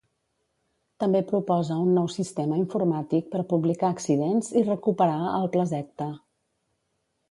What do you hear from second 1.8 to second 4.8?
un nou sistema informàtic per publicar accidents i